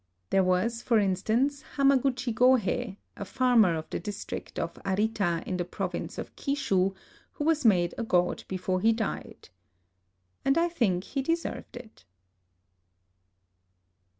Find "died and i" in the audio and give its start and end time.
8.93-10.69